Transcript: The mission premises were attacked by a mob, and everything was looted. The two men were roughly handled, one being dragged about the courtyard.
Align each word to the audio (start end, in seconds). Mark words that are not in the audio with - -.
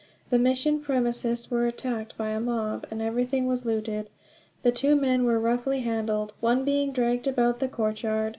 The 0.31 0.39
mission 0.39 0.79
premises 0.79 1.51
were 1.51 1.67
attacked 1.67 2.17
by 2.17 2.29
a 2.29 2.39
mob, 2.39 2.87
and 2.89 3.03
everything 3.03 3.45
was 3.45 3.65
looted. 3.65 4.09
The 4.63 4.71
two 4.71 4.95
men 4.95 5.25
were 5.25 5.39
roughly 5.39 5.81
handled, 5.81 6.33
one 6.39 6.65
being 6.65 6.91
dragged 6.91 7.27
about 7.27 7.59
the 7.59 7.67
courtyard. 7.67 8.29